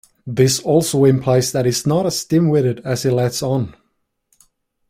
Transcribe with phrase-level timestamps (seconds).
[0.25, 3.75] This also implies that he is not as dim-witted as he lets on.